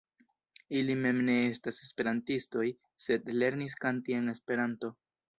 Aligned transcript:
Ili 0.77 0.93
mem 1.01 1.17
ne 1.25 1.33
estas 1.49 1.77
Esperantistoj, 1.87 2.65
sed 3.07 3.29
lernis 3.41 3.75
kanti 3.85 4.17
en 4.21 4.33
Esperanto. 4.33 4.91